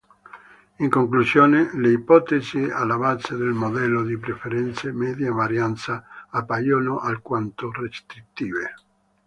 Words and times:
In 0.79 0.89
conclusione, 0.89 1.69
le 1.75 1.91
ipotesi 1.91 2.57
alla 2.63 2.97
base 2.97 3.35
del 3.35 3.51
modello 3.53 4.01
di 4.01 4.17
preferenze 4.17 4.91
media-varianza 4.91 6.03
appaiono 6.31 6.97
alquanto 6.97 7.69
restrittive. 7.71 8.73